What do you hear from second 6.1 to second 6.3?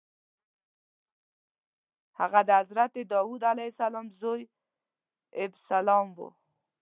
و.